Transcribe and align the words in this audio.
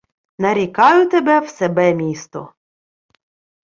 —Нарікаю 0.39 1.09
тебе 1.09 1.39
в 1.39 1.49
себе 1.49 1.93
місто. 1.93 2.53